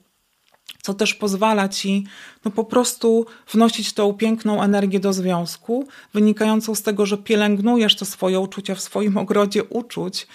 co 0.82 0.94
też 0.94 1.14
pozwala 1.14 1.70
ci 1.70 2.06
no 2.46 2.52
po 2.52 2.64
prostu 2.64 3.26
wnosić 3.48 3.94
tą 3.94 4.14
piękną 4.14 4.62
energię 4.62 5.00
do 5.00 5.14
związku, 5.14 5.88
wynikającą 6.14 6.76
z 6.76 6.82
tego, 6.82 7.06
że 7.06 7.18
pielęgnujesz 7.18 7.96
to 7.96 8.06
swoje 8.06 8.40
uczucia 8.40 8.76
w 8.76 8.82
swoim 8.82 9.18
ogrodzie 9.24 9.64
uczuć, 9.64 10.28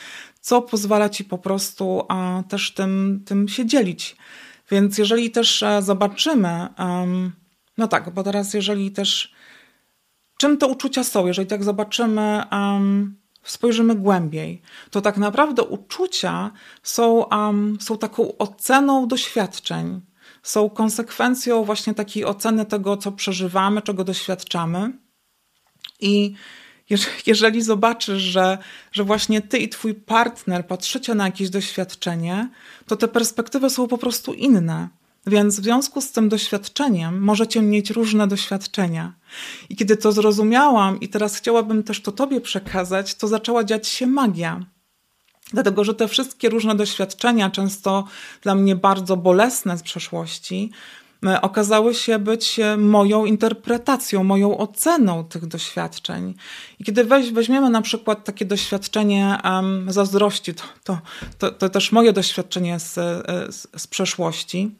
co 0.44 0.62
pozwala 0.62 1.08
ci 1.08 1.24
po 1.24 1.38
prostu 1.38 2.02
a, 2.08 2.42
też 2.48 2.74
tym, 2.74 3.22
tym 3.26 3.48
się 3.48 3.66
dzielić. 3.66 4.16
Więc 4.70 4.98
jeżeli 4.98 5.30
też 5.30 5.64
zobaczymy, 5.80 6.68
no 7.78 7.88
tak, 7.88 8.14
bo 8.14 8.22
teraz 8.22 8.54
jeżeli 8.54 8.90
też 8.90 9.32
czym 10.38 10.56
te 10.56 10.66
uczucia 10.66 11.04
są, 11.04 11.26
jeżeli 11.26 11.48
tak 11.48 11.64
zobaczymy, 11.64 12.42
spojrzymy 13.42 13.94
głębiej, 13.94 14.62
to 14.90 15.00
tak 15.00 15.16
naprawdę 15.16 15.62
uczucia 15.62 16.50
są, 16.82 17.24
są 17.80 17.98
taką 17.98 18.38
oceną 18.38 19.08
doświadczeń, 19.08 20.00
są 20.42 20.70
konsekwencją 20.70 21.64
właśnie 21.64 21.94
takiej 21.94 22.24
oceny 22.24 22.66
tego, 22.66 22.96
co 22.96 23.12
przeżywamy, 23.12 23.82
czego 23.82 24.04
doświadczamy. 24.04 24.92
I 26.00 26.34
jeżeli 27.26 27.62
zobaczysz, 27.62 28.22
że, 28.22 28.58
że 28.92 29.04
właśnie 29.04 29.42
ty 29.42 29.58
i 29.58 29.68
twój 29.68 29.94
partner 29.94 30.66
patrzycie 30.66 31.14
na 31.14 31.24
jakieś 31.24 31.50
doświadczenie, 31.50 32.48
to 32.86 32.96
te 32.96 33.08
perspektywy 33.08 33.70
są 33.70 33.88
po 33.88 33.98
prostu 33.98 34.32
inne. 34.32 34.88
Więc 35.26 35.60
w 35.60 35.62
związku 35.62 36.00
z 36.00 36.12
tym 36.12 36.28
doświadczeniem 36.28 37.22
możecie 37.22 37.62
mieć 37.62 37.90
różne 37.90 38.28
doświadczenia. 38.28 39.12
I 39.68 39.76
kiedy 39.76 39.96
to 39.96 40.12
zrozumiałam, 40.12 41.00
i 41.00 41.08
teraz 41.08 41.36
chciałabym 41.36 41.82
też 41.82 42.02
to 42.02 42.12
Tobie 42.12 42.40
przekazać, 42.40 43.14
to 43.14 43.28
zaczęła 43.28 43.64
dziać 43.64 43.88
się 43.88 44.06
magia. 44.06 44.60
Dlatego, 45.52 45.84
że 45.84 45.94
te 45.94 46.08
wszystkie 46.08 46.48
różne 46.48 46.74
doświadczenia, 46.74 47.50
często 47.50 48.04
dla 48.42 48.54
mnie 48.54 48.76
bardzo 48.76 49.16
bolesne 49.16 49.78
z 49.78 49.82
przeszłości, 49.82 50.70
okazały 51.42 51.94
się 51.94 52.18
być 52.18 52.58
e, 52.58 52.76
moją 52.76 53.24
interpretacją, 53.24 54.24
moją 54.24 54.58
oceną 54.58 55.24
tych 55.24 55.46
doświadczeń. 55.46 56.34
I 56.78 56.84
kiedy 56.84 57.04
weź, 57.04 57.32
weźmiemy 57.32 57.70
na 57.70 57.82
przykład 57.82 58.24
takie 58.24 58.44
doświadczenie 58.44 59.38
um, 59.44 59.92
zazdrości, 59.92 60.54
to, 60.54 60.64
to, 60.84 60.98
to, 61.38 61.50
to, 61.50 61.68
też 61.68 61.92
moje 61.92 62.12
doświadczenie 62.12 62.80
z, 62.80 62.98
e, 62.98 63.22
z, 63.52 63.68
z 63.76 63.86
przeszłości. 63.86 64.70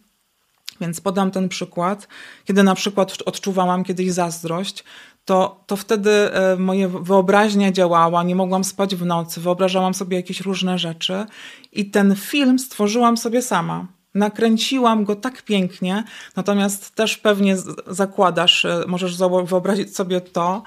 Więc 0.80 1.00
podam 1.00 1.30
ten 1.30 1.48
przykład. 1.48 2.08
Kiedy 2.44 2.62
na 2.62 2.74
przykład 2.74 3.16
odczuwałam 3.26 3.84
kiedyś 3.84 4.12
zazdrość, 4.12 4.84
to, 5.24 5.64
to 5.66 5.76
wtedy 5.76 6.10
e, 6.10 6.56
moje 6.56 6.88
wyobraźnia 6.88 7.72
działała, 7.72 8.22
nie 8.22 8.34
mogłam 8.34 8.64
spać 8.64 8.96
w 8.96 9.06
nocy, 9.06 9.40
wyobrażałam 9.40 9.94
sobie 9.94 10.16
jakieś 10.16 10.40
różne 10.40 10.78
rzeczy 10.78 11.26
i 11.72 11.90
ten 11.90 12.16
film 12.16 12.58
stworzyłam 12.58 13.16
sobie 13.16 13.42
sama. 13.42 13.86
Nakręciłam 14.14 15.04
go 15.04 15.16
tak 15.16 15.42
pięknie, 15.42 16.04
natomiast 16.36 16.94
też 16.94 17.16
pewnie 17.16 17.56
zakładasz, 17.86 18.64
e, 18.64 18.84
możesz 18.86 19.16
wyobrazić 19.44 19.96
sobie 19.96 20.20
to, 20.20 20.62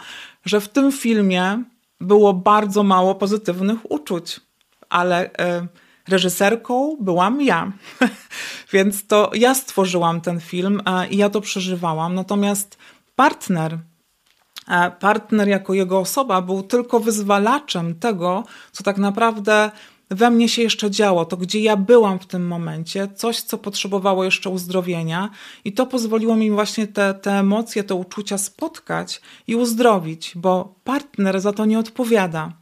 że 0.46 0.62
w 0.62 0.70
tym 0.70 0.92
filmie 0.92 1.63
było 2.01 2.34
bardzo 2.34 2.84
mało 2.84 3.16
pozytywnych 3.16 3.92
uczuć, 3.92 4.39
ale 4.89 5.34
e, 5.34 5.68
reżyserką 6.08 6.98
byłam 7.00 7.42
ja. 7.42 7.72
Więc 8.74 9.08
to 9.08 9.32
ja 9.34 9.54
stworzyłam 9.54 10.22
ten 10.22 10.39
film 10.39 10.82
i 11.10 11.18
ja 11.18 11.30
to 11.30 11.42
przeżywałam. 11.42 12.16
Natomiast 12.16 12.77
partner, 13.16 13.77
partner 15.00 15.48
jako 15.48 15.74
jego 15.74 16.00
osoba 16.00 16.42
był 16.42 16.63
tylko 16.63 17.00
wyzwalaczem 17.00 17.96
tego, 18.00 18.44
co 18.72 18.84
tak 18.84 18.98
naprawdę 18.98 19.72
we 20.10 20.32
mnie 20.32 20.50
się 20.50 20.62
jeszcze 20.62 20.92
działo, 20.92 21.26
to 21.26 21.38
gdzie 21.38 21.60
ja 21.60 21.78
byłam 21.78 22.20
w 22.20 22.26
tym 22.26 22.48
momencie, 22.48 23.08
coś, 23.16 23.42
co 23.42 23.58
potrzebowało 23.58 24.24
jeszcze 24.24 24.50
uzdrowienia, 24.50 25.30
i 25.66 25.74
to 25.74 25.86
pozwoliło 25.86 26.36
mi 26.36 26.52
właśnie 26.52 26.88
te, 26.88 27.14
te 27.14 27.32
emocje, 27.32 27.84
te 27.84 27.96
uczucia 27.96 28.38
spotkać 28.38 29.22
i 29.48 29.56
uzdrowić, 29.56 30.32
bo 30.36 30.76
partner 30.84 31.42
za 31.42 31.54
to 31.54 31.66
nie 31.66 31.80
odpowiada. 31.80 32.54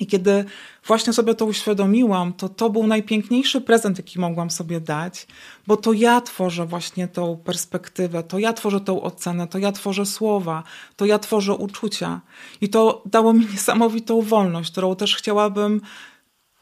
I 0.00 0.06
kiedy 0.06 0.44
właśnie 0.86 1.12
sobie 1.12 1.34
to 1.34 1.44
uświadomiłam, 1.44 2.32
to 2.32 2.48
to 2.48 2.70
był 2.70 2.86
najpiękniejszy 2.86 3.60
prezent, 3.60 3.98
jaki 3.98 4.20
mogłam 4.20 4.50
sobie 4.50 4.80
dać, 4.80 5.26
bo 5.66 5.76
to 5.76 5.92
ja 5.92 6.20
tworzę 6.20 6.66
właśnie 6.66 7.08
tą 7.08 7.36
perspektywę, 7.36 8.22
to 8.22 8.38
ja 8.38 8.52
tworzę 8.52 8.80
tą 8.80 9.02
ocenę, 9.02 9.46
to 9.46 9.58
ja 9.58 9.72
tworzę 9.72 10.06
słowa, 10.06 10.62
to 10.96 11.06
ja 11.06 11.18
tworzę 11.18 11.54
uczucia. 11.54 12.20
I 12.60 12.68
to 12.68 13.02
dało 13.06 13.32
mi 13.32 13.46
niesamowitą 13.52 14.22
wolność, 14.22 14.70
którą 14.70 14.96
też 14.96 15.16
chciałabym 15.16 15.80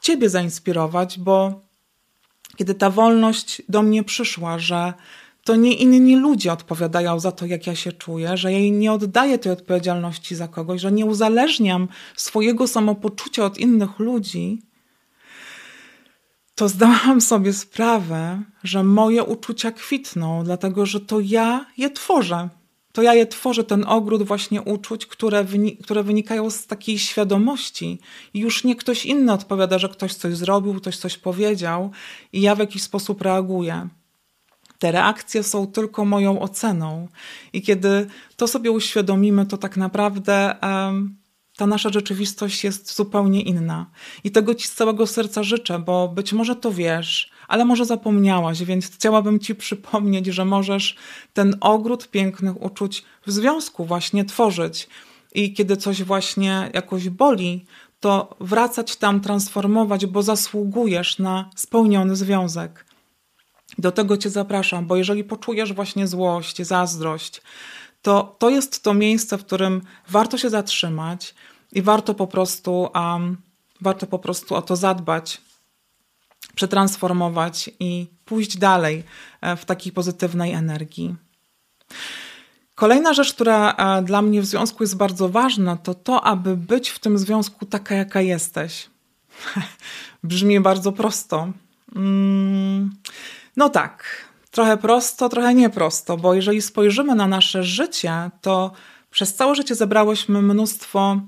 Ciebie 0.01 0.29
zainspirować, 0.29 1.19
bo 1.19 1.61
kiedy 2.55 2.75
ta 2.75 2.89
wolność 2.89 3.61
do 3.69 3.81
mnie 3.81 4.03
przyszła, 4.03 4.59
że 4.59 4.93
to 5.43 5.55
nie 5.55 5.73
inni 5.73 6.15
ludzie 6.15 6.53
odpowiadają 6.53 7.19
za 7.19 7.31
to, 7.31 7.45
jak 7.45 7.67
ja 7.67 7.75
się 7.75 7.91
czuję, 7.91 8.37
że 8.37 8.53
ja 8.53 8.69
nie 8.71 8.91
oddaję 8.91 9.39
tej 9.39 9.51
odpowiedzialności 9.51 10.35
za 10.35 10.47
kogoś, 10.47 10.81
że 10.81 10.91
nie 10.91 11.05
uzależniam 11.05 11.87
swojego 12.15 12.67
samopoczucia 12.67 13.45
od 13.45 13.57
innych 13.57 13.99
ludzi, 13.99 14.61
to 16.55 16.69
zdałam 16.69 17.21
sobie 17.21 17.53
sprawę, 17.53 18.41
że 18.63 18.83
moje 18.83 19.23
uczucia 19.23 19.71
kwitną, 19.71 20.43
dlatego 20.43 20.85
że 20.85 20.99
to 20.99 21.19
ja 21.19 21.65
je 21.77 21.89
tworzę. 21.89 22.49
To 22.93 23.01
ja 23.01 23.13
je 23.13 23.27
tworzę, 23.27 23.63
ten 23.63 23.85
ogród 23.87 24.23
właśnie 24.23 24.61
uczuć, 24.61 25.05
które, 25.05 25.45
które 25.83 26.03
wynikają 26.03 26.49
z 26.49 26.67
takiej 26.67 26.99
świadomości. 26.99 27.99
I 28.33 28.39
już 28.39 28.63
nie 28.63 28.75
ktoś 28.75 29.05
inny 29.05 29.33
odpowiada, 29.33 29.79
że 29.79 29.89
ktoś 29.89 30.13
coś 30.13 30.35
zrobił, 30.35 30.73
ktoś 30.73 30.97
coś 30.97 31.17
powiedział, 31.17 31.91
i 32.33 32.41
ja 32.41 32.55
w 32.55 32.59
jakiś 32.59 32.83
sposób 32.83 33.21
reaguję. 33.21 33.87
Te 34.79 34.91
reakcje 34.91 35.43
są 35.43 35.67
tylko 35.67 36.05
moją 36.05 36.39
oceną. 36.39 37.07
I 37.53 37.61
kiedy 37.61 38.07
to 38.35 38.47
sobie 38.47 38.71
uświadomimy, 38.71 39.45
to 39.45 39.57
tak 39.57 39.77
naprawdę 39.77 40.55
um, 40.61 41.18
ta 41.59 41.67
nasza 41.67 41.89
rzeczywistość 41.89 42.63
jest 42.63 42.95
zupełnie 42.95 43.41
inna. 43.41 43.85
I 44.23 44.31
tego 44.31 44.55
Ci 44.55 44.67
z 44.67 44.73
całego 44.73 45.07
serca 45.07 45.43
życzę, 45.43 45.79
bo 45.79 46.07
być 46.07 46.33
może 46.33 46.55
to 46.55 46.71
wiesz, 46.71 47.31
ale 47.47 47.65
może 47.65 47.85
zapomniałaś, 47.85 48.63
więc 48.63 48.91
chciałabym 48.91 49.39
Ci 49.39 49.55
przypomnieć, 49.55 50.25
że 50.25 50.45
możesz 50.45 50.95
ten 51.33 51.55
ogród 51.61 52.09
pięknych 52.09 52.61
uczuć 52.61 53.03
w 53.25 53.31
związku 53.31 53.85
właśnie 53.85 54.25
tworzyć. 54.25 54.87
I 55.35 55.53
kiedy 55.53 55.77
coś 55.77 56.03
właśnie 56.03 56.69
jakoś 56.73 57.09
boli, 57.09 57.65
to 57.99 58.35
wracać 58.39 58.95
tam, 58.95 59.21
transformować, 59.21 60.05
bo 60.05 60.23
zasługujesz 60.23 61.19
na 61.19 61.49
spełniony 61.55 62.15
związek. 62.15 62.85
Do 63.77 63.91
tego 63.91 64.17
Cię 64.17 64.29
zapraszam, 64.29 64.87
bo 64.87 64.95
jeżeli 64.95 65.23
poczujesz 65.23 65.73
właśnie 65.73 66.07
złość, 66.07 66.61
zazdrość, 66.61 67.41
to 68.01 68.35
to 68.39 68.49
jest 68.49 68.83
to 68.83 68.93
miejsce, 68.93 69.37
w 69.37 69.45
którym 69.45 69.81
warto 70.09 70.37
się 70.37 70.49
zatrzymać 70.49 71.35
i 71.71 71.81
warto 71.81 72.13
po 72.13 72.27
prostu, 72.27 72.89
um, 72.95 73.37
warto 73.81 74.07
po 74.07 74.19
prostu 74.19 74.55
o 74.55 74.61
to 74.61 74.75
zadbać, 74.75 75.41
przetransformować 76.55 77.69
i 77.79 78.07
pójść 78.25 78.57
dalej 78.57 79.03
e, 79.41 79.55
w 79.55 79.65
takiej 79.65 79.91
pozytywnej 79.91 80.53
energii. 80.53 81.15
Kolejna 82.75 83.13
rzecz, 83.13 83.33
która 83.33 83.71
e, 83.71 84.01
dla 84.01 84.21
mnie 84.21 84.41
w 84.41 84.45
związku 84.45 84.83
jest 84.83 84.97
bardzo 84.97 85.29
ważna, 85.29 85.77
to 85.77 85.93
to, 85.93 86.23
aby 86.23 86.57
być 86.57 86.89
w 86.89 86.99
tym 86.99 87.17
związku 87.17 87.65
taka, 87.65 87.95
jaka 87.95 88.21
jesteś. 88.21 88.89
Brzmi 90.23 90.59
bardzo 90.59 90.91
prosto. 90.91 91.47
Mm. 91.95 92.91
No 93.57 93.69
tak, 93.69 94.03
trochę 94.51 94.77
prosto, 94.77 95.29
trochę 95.29 95.53
nieprosto, 95.53 96.17
bo 96.17 96.33
jeżeli 96.33 96.61
spojrzymy 96.61 97.15
na 97.15 97.27
nasze 97.27 97.63
życie, 97.63 98.29
to 98.41 98.71
przez 99.11 99.35
całe 99.35 99.55
życie 99.55 99.75
zebrałyśmy 99.75 100.41
mnóstwo 100.41 101.21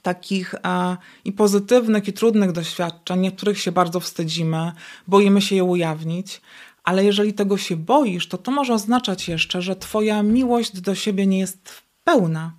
takich 0.00 0.54
e, 0.54 0.96
i 1.24 1.32
pozytywnych, 1.32 2.08
i 2.08 2.12
trudnych 2.12 2.52
doświadczeń, 2.52 3.20
niektórych 3.20 3.60
się 3.60 3.72
bardzo 3.72 4.00
wstydzimy, 4.00 4.72
boimy 5.06 5.42
się 5.42 5.56
je 5.56 5.64
ujawnić, 5.64 6.40
ale 6.84 7.04
jeżeli 7.04 7.34
tego 7.34 7.56
się 7.56 7.76
boisz, 7.76 8.28
to 8.28 8.38
to 8.38 8.50
może 8.50 8.74
oznaczać 8.74 9.28
jeszcze, 9.28 9.62
że 9.62 9.76
Twoja 9.76 10.22
miłość 10.22 10.80
do 10.80 10.94
siebie 10.94 11.26
nie 11.26 11.38
jest 11.38 11.82
pełna, 12.04 12.52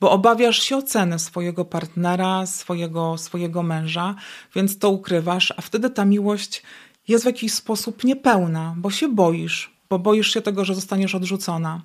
bo 0.00 0.10
obawiasz 0.10 0.62
się 0.62 0.76
oceny 0.76 1.18
swojego 1.18 1.64
partnera, 1.64 2.46
swojego, 2.46 3.18
swojego 3.18 3.62
męża, 3.62 4.14
więc 4.54 4.78
to 4.78 4.90
ukrywasz, 4.90 5.54
a 5.56 5.62
wtedy 5.62 5.90
ta 5.90 6.04
miłość 6.04 6.62
jest 7.08 7.24
w 7.24 7.26
jakiś 7.26 7.52
sposób 7.52 8.04
niepełna, 8.04 8.74
bo 8.76 8.90
się 8.90 9.08
boisz, 9.08 9.70
bo 9.90 9.98
boisz 9.98 10.32
się 10.32 10.42
tego, 10.42 10.64
że 10.64 10.74
zostaniesz 10.74 11.14
odrzucona. 11.14 11.82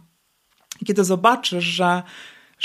Kiedy 0.85 1.03
zobaczysz, 1.03 1.63
że, 1.63 2.03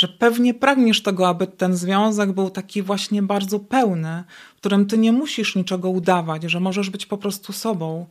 że 0.00 0.08
pewnie 0.08 0.54
pragniesz 0.54 1.02
tego, 1.02 1.28
aby 1.28 1.46
ten 1.46 1.76
związek 1.76 2.32
był 2.32 2.50
taki 2.50 2.82
właśnie 2.82 3.22
bardzo 3.22 3.58
pełny, 3.58 4.24
w 4.56 4.56
którym 4.56 4.86
ty 4.86 4.98
nie 4.98 5.12
musisz 5.12 5.56
niczego 5.56 5.90
udawać, 5.90 6.42
że 6.42 6.60
możesz 6.60 6.90
być 6.90 7.06
po 7.06 7.18
prostu 7.18 7.52
sobą, 7.52 8.06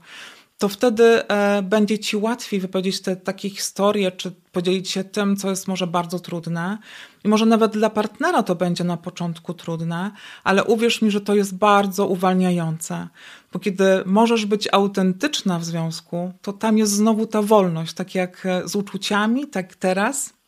to 0.57 0.69
wtedy 0.69 1.27
e, 1.27 1.61
będzie 1.61 1.99
ci 1.99 2.17
łatwiej 2.17 2.59
wypowiedzieć 2.59 3.01
te 3.01 3.15
takie 3.15 3.49
historie, 3.49 4.11
czy 4.11 4.31
podzielić 4.51 4.89
się 4.89 5.03
tym, 5.03 5.35
co 5.35 5.49
jest 5.49 5.67
może 5.67 5.87
bardzo 5.87 6.19
trudne. 6.19 6.77
I 7.23 7.27
może 7.27 7.45
nawet 7.45 7.71
dla 7.71 7.89
partnera 7.89 8.43
to 8.43 8.55
będzie 8.55 8.83
na 8.83 8.97
początku 8.97 9.53
trudne, 9.53 10.11
ale 10.43 10.63
uwierz 10.63 11.01
mi, 11.01 11.11
że 11.11 11.21
to 11.21 11.35
jest 11.35 11.57
bardzo 11.57 12.07
uwalniające. 12.07 13.07
Bo 13.53 13.59
kiedy 13.59 14.03
możesz 14.05 14.45
być 14.45 14.67
autentyczna 14.71 15.59
w 15.59 15.65
związku, 15.65 16.33
to 16.41 16.53
tam 16.53 16.77
jest 16.77 16.91
znowu 16.91 17.27
ta 17.27 17.41
wolność, 17.41 17.93
tak 17.93 18.15
jak 18.15 18.47
z 18.65 18.75
uczuciami, 18.75 19.47
tak 19.47 19.75
teraz 19.75 20.38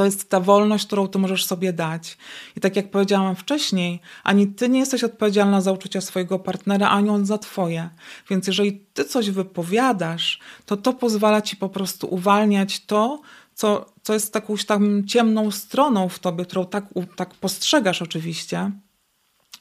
to 0.00 0.04
jest 0.04 0.30
ta 0.30 0.40
wolność, 0.40 0.86
którą 0.86 1.08
ty 1.08 1.18
możesz 1.18 1.46
sobie 1.46 1.72
dać. 1.72 2.18
I 2.56 2.60
tak 2.60 2.76
jak 2.76 2.90
powiedziałam 2.90 3.36
wcześniej, 3.36 4.00
ani 4.24 4.46
ty 4.46 4.68
nie 4.68 4.78
jesteś 4.78 5.04
odpowiedzialna 5.04 5.60
za 5.60 5.72
uczucia 5.72 6.00
swojego 6.00 6.38
partnera, 6.38 6.88
ani 6.88 7.08
on 7.08 7.26
za 7.26 7.38
twoje. 7.38 7.90
Więc 8.30 8.46
jeżeli 8.46 8.80
ty 8.94 9.04
coś 9.04 9.30
wypowiadasz, 9.30 10.40
to 10.66 10.76
to 10.76 10.92
pozwala 10.92 11.42
ci 11.42 11.56
po 11.56 11.68
prostu 11.68 12.14
uwalniać 12.14 12.86
to, 12.86 13.20
co, 13.54 13.86
co 14.02 14.14
jest 14.14 14.32
taką 14.32 14.54
tam 14.66 15.06
ciemną 15.06 15.50
stroną 15.50 16.08
w 16.08 16.18
tobie, 16.18 16.44
którą 16.44 16.66
tak, 16.66 16.84
tak 17.16 17.34
postrzegasz 17.34 18.02
oczywiście. 18.02 18.70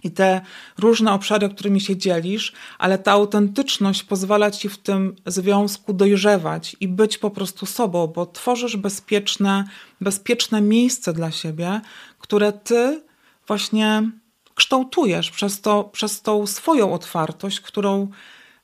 I 0.04 0.12
te 0.12 0.42
różne 0.78 1.14
obszary, 1.14 1.50
którymi 1.50 1.82
się 1.82 1.98
dzielisz, 1.98 2.54
ale 2.78 2.98
ta 2.98 3.12
autentyczność 3.12 4.04
pozwala 4.04 4.52
ci 4.52 4.70
w 4.70 4.78
tym 4.78 5.16
związku 5.26 5.94
dojrzewać 5.94 6.76
i 6.80 6.88
być 6.88 7.18
po 7.18 7.30
prostu 7.30 7.66
sobą, 7.66 8.08
bo 8.08 8.26
tworzysz 8.26 8.78
bezpieczne, 8.78 9.64
bezpieczne 10.02 10.62
miejsce 10.62 11.14
dla 11.14 11.32
siebie, 11.32 11.82
które 12.20 12.54
ty 12.54 13.02
właśnie 13.48 14.12
kształtujesz 14.56 15.32
przez, 15.32 15.62
to, 15.62 15.84
przez 15.84 16.22
tą 16.22 16.48
swoją 16.48 16.94
otwartość, 16.94 17.62
którą, 17.62 18.08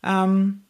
um, 0.04 0.65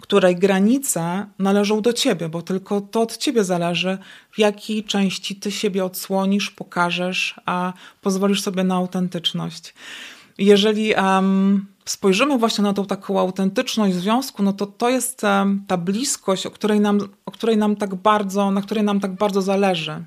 której 0.00 0.36
granice 0.36 1.26
należą 1.38 1.80
do 1.80 1.92
ciebie, 1.92 2.28
bo 2.28 2.42
tylko 2.42 2.80
to 2.80 3.00
od 3.00 3.16
ciebie 3.16 3.44
zależy, 3.44 3.98
w 4.30 4.38
jakiej 4.38 4.84
części 4.84 5.36
ty 5.36 5.50
siebie 5.50 5.84
odsłonisz, 5.84 6.50
pokażesz, 6.50 7.40
a 7.46 7.72
pozwolisz 8.00 8.42
sobie 8.42 8.64
na 8.64 8.74
autentyczność. 8.74 9.74
Jeżeli 10.38 10.94
um, 10.94 11.66
spojrzymy 11.84 12.38
właśnie 12.38 12.64
na 12.64 12.72
tą 12.72 12.86
taką 12.86 13.20
autentyczność 13.20 13.94
związku, 13.94 14.42
no 14.42 14.52
to 14.52 14.66
to 14.66 14.88
jest 14.88 15.24
um, 15.24 15.64
ta 15.66 15.76
bliskość, 15.76 16.46
o 16.46 16.50
której, 16.50 16.80
nam, 16.80 17.00
o 17.26 17.30
której 17.30 17.56
nam 17.56 17.76
tak 17.76 17.94
bardzo, 17.94 18.50
na 18.50 18.62
której 18.62 18.84
nam 18.84 19.00
tak 19.00 19.14
bardzo 19.14 19.42
zależy. 19.42 20.04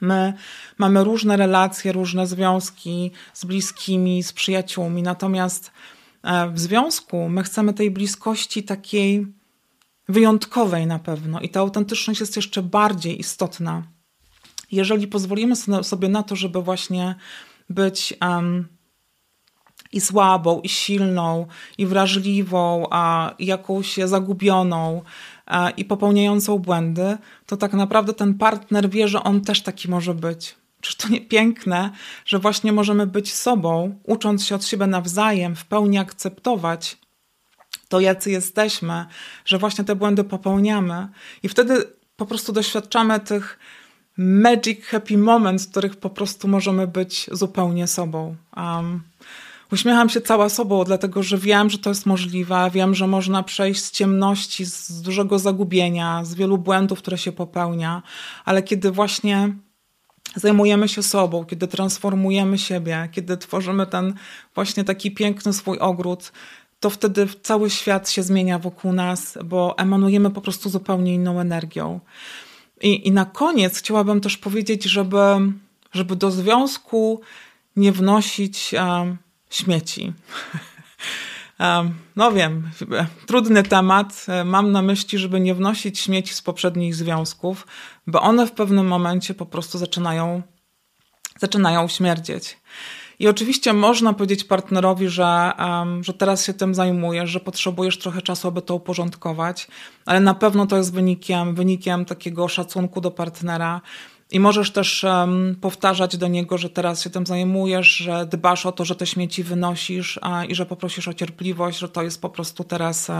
My 0.00 0.32
mamy 0.78 1.04
różne 1.04 1.36
relacje, 1.36 1.92
różne 1.92 2.26
związki 2.26 3.10
z 3.34 3.44
bliskimi, 3.44 4.22
z 4.22 4.32
przyjaciółmi, 4.32 5.02
natomiast 5.02 5.70
w 6.52 6.58
związku 6.58 7.28
my 7.28 7.42
chcemy 7.42 7.74
tej 7.74 7.90
bliskości 7.90 8.62
takiej 8.62 9.26
wyjątkowej 10.08 10.86
na 10.86 10.98
pewno 10.98 11.40
i 11.40 11.48
ta 11.48 11.60
autentyczność 11.60 12.20
jest 12.20 12.36
jeszcze 12.36 12.62
bardziej 12.62 13.20
istotna. 13.20 13.82
Jeżeli 14.72 15.06
pozwolimy 15.06 15.56
sobie 15.82 16.08
na 16.08 16.22
to, 16.22 16.36
żeby 16.36 16.62
właśnie 16.62 17.14
być 17.70 18.14
um, 18.20 18.68
i 19.92 20.00
słabą, 20.00 20.60
i 20.60 20.68
silną, 20.68 21.46
i 21.78 21.86
wrażliwą, 21.86 22.86
a 22.90 23.34
jakąś 23.38 23.96
zagubioną, 23.96 25.02
i 25.76 25.84
popełniającą 25.84 26.58
błędy, 26.58 27.18
to 27.46 27.56
tak 27.56 27.72
naprawdę 27.72 28.14
ten 28.14 28.34
partner 28.34 28.90
wie, 28.90 29.08
że 29.08 29.22
on 29.22 29.40
też 29.40 29.62
taki 29.62 29.90
może 29.90 30.14
być. 30.14 30.56
Czyż 30.80 30.96
to 30.96 31.08
nie 31.08 31.20
piękne, 31.20 31.90
że 32.24 32.38
właśnie 32.38 32.72
możemy 32.72 33.06
być 33.06 33.34
sobą, 33.34 33.98
ucząc 34.04 34.44
się 34.44 34.54
od 34.54 34.64
siebie 34.64 34.86
nawzajem, 34.86 35.56
w 35.56 35.64
pełni 35.64 35.98
akceptować 35.98 36.98
to, 37.88 38.00
jacy 38.00 38.30
jesteśmy, 38.30 39.06
że 39.44 39.58
właśnie 39.58 39.84
te 39.84 39.96
błędy 39.96 40.24
popełniamy, 40.24 41.08
i 41.42 41.48
wtedy 41.48 41.84
po 42.16 42.26
prostu 42.26 42.52
doświadczamy 42.52 43.20
tych 43.20 43.58
magic 44.16 44.84
happy 44.84 45.18
moments, 45.18 45.66
w 45.66 45.70
których 45.70 45.96
po 45.96 46.10
prostu 46.10 46.48
możemy 46.48 46.86
być 46.86 47.26
zupełnie 47.32 47.86
sobą. 47.86 48.36
Um, 48.56 49.02
Uśmiecham 49.72 50.08
się 50.08 50.20
cała 50.20 50.48
sobą, 50.48 50.84
dlatego 50.84 51.22
że 51.22 51.38
wiem, 51.38 51.70
że 51.70 51.78
to 51.78 51.90
jest 51.90 52.06
możliwe. 52.06 52.70
Wiem, 52.72 52.94
że 52.94 53.06
można 53.06 53.42
przejść 53.42 53.84
z 53.84 53.90
ciemności, 53.90 54.64
z 54.64 55.02
dużego 55.02 55.38
zagubienia, 55.38 56.24
z 56.24 56.34
wielu 56.34 56.58
błędów, 56.58 56.98
które 56.98 57.18
się 57.18 57.32
popełnia, 57.32 58.02
ale 58.44 58.62
kiedy 58.62 58.90
właśnie 58.90 59.52
zajmujemy 60.38 60.88
się 60.88 61.02
sobą, 61.02 61.44
kiedy 61.44 61.68
transformujemy 61.68 62.58
siebie, 62.58 63.08
kiedy 63.12 63.36
tworzymy 63.36 63.86
ten 63.86 64.14
właśnie 64.54 64.84
taki 64.84 65.10
piękny 65.10 65.52
swój 65.52 65.78
ogród, 65.78 66.32
to 66.80 66.90
wtedy 66.90 67.26
cały 67.42 67.70
świat 67.70 68.10
się 68.10 68.22
zmienia 68.22 68.58
wokół 68.58 68.92
nas, 68.92 69.38
bo 69.44 69.78
emanujemy 69.78 70.30
po 70.30 70.40
prostu 70.40 70.68
zupełnie 70.70 71.14
inną 71.14 71.40
energią. 71.40 72.00
I, 72.80 73.08
i 73.08 73.12
na 73.12 73.24
koniec 73.24 73.78
chciałabym 73.78 74.20
też 74.20 74.36
powiedzieć, 74.36 74.84
żeby, 74.84 75.18
żeby 75.92 76.16
do 76.16 76.30
związku 76.30 77.20
nie 77.76 77.92
wnosić. 77.92 78.74
Um, 78.74 79.18
śmieci. 79.50 80.12
No 82.16 82.32
wiem, 82.32 82.70
trudny 83.26 83.62
temat. 83.62 84.26
Mam 84.44 84.72
na 84.72 84.82
myśli, 84.82 85.18
żeby 85.18 85.40
nie 85.40 85.54
wnosić 85.54 85.98
śmieci 85.98 86.34
z 86.34 86.42
poprzednich 86.42 86.94
związków, 86.94 87.66
bo 88.06 88.22
one 88.22 88.46
w 88.46 88.52
pewnym 88.52 88.86
momencie 88.86 89.34
po 89.34 89.46
prostu 89.46 89.78
zaczynają, 89.78 90.42
zaczynają 91.38 91.88
śmierdzieć. 91.88 92.58
I 93.18 93.28
oczywiście 93.28 93.72
można 93.72 94.12
powiedzieć 94.12 94.44
partnerowi, 94.44 95.08
że, 95.08 95.52
um, 95.58 96.04
że 96.04 96.14
teraz 96.14 96.46
się 96.46 96.54
tym 96.54 96.74
zajmujesz, 96.74 97.30
że 97.30 97.40
potrzebujesz 97.40 97.98
trochę 97.98 98.22
czasu, 98.22 98.48
aby 98.48 98.62
to 98.62 98.74
uporządkować, 98.74 99.68
ale 100.06 100.20
na 100.20 100.34
pewno 100.34 100.66
to 100.66 100.76
jest 100.76 100.94
wynikiem, 100.94 101.54
wynikiem 101.54 102.04
takiego 102.04 102.48
szacunku 102.48 103.00
do 103.00 103.10
partnera 103.10 103.80
i 104.30 104.40
możesz 104.40 104.70
też 104.70 105.04
um, 105.04 105.56
powtarzać 105.60 106.16
do 106.16 106.28
niego, 106.28 106.58
że 106.58 106.70
teraz 106.70 107.02
się 107.02 107.10
tym 107.10 107.26
zajmujesz, 107.26 107.88
że 107.88 108.26
dbasz 108.26 108.66
o 108.66 108.72
to, 108.72 108.84
że 108.84 108.96
te 108.96 109.06
śmieci 109.06 109.42
wynosisz 109.42 110.18
a, 110.22 110.44
i 110.44 110.54
że 110.54 110.66
poprosisz 110.66 111.08
o 111.08 111.14
cierpliwość, 111.14 111.78
że 111.78 111.88
to 111.88 112.02
jest 112.02 112.22
po 112.22 112.28
prostu 112.28 112.64
teraz 112.64 113.10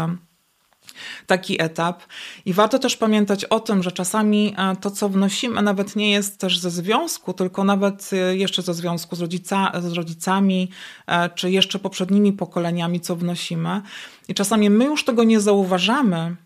taki 1.26 1.62
etap. 1.62 2.02
I 2.44 2.52
warto 2.52 2.78
też 2.78 2.96
pamiętać 2.96 3.44
o 3.44 3.60
tym, 3.60 3.82
że 3.82 3.92
czasami 3.92 4.54
e, 4.58 4.76
to, 4.76 4.90
co 4.90 5.08
wnosimy, 5.08 5.62
nawet 5.62 5.96
nie 5.96 6.10
jest 6.10 6.38
też 6.38 6.58
ze 6.58 6.70
związku, 6.70 7.32
tylko 7.32 7.64
nawet 7.64 8.10
e, 8.12 8.36
jeszcze 8.36 8.62
ze 8.62 8.74
związku 8.74 9.16
z, 9.16 9.20
rodzica, 9.20 9.72
z 9.80 9.92
rodzicami, 9.92 10.70
e, 11.06 11.30
czy 11.30 11.50
jeszcze 11.50 11.78
poprzednimi 11.78 12.32
pokoleniami, 12.32 13.00
co 13.00 13.16
wnosimy. 13.16 13.82
I 14.28 14.34
czasami 14.34 14.70
my 14.70 14.84
już 14.84 15.04
tego 15.04 15.24
nie 15.24 15.40
zauważamy, 15.40 16.36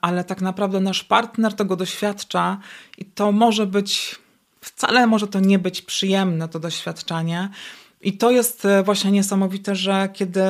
ale 0.00 0.24
tak 0.24 0.40
naprawdę 0.40 0.80
nasz 0.80 1.04
partner 1.04 1.54
tego 1.54 1.76
doświadcza 1.76 2.58
i 2.98 3.04
to 3.04 3.32
może 3.32 3.66
być, 3.66 4.16
wcale 4.60 5.06
może 5.06 5.26
to 5.26 5.40
nie 5.40 5.58
być 5.58 5.82
przyjemne, 5.82 6.48
to 6.48 6.60
doświadczenie. 6.60 7.48
I 8.00 8.18
to 8.18 8.30
jest 8.30 8.64
e, 8.64 8.82
właśnie 8.82 9.10
niesamowite, 9.10 9.74
że 9.74 10.08
kiedy 10.12 10.42